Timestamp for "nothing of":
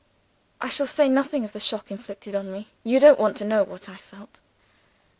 1.07-1.53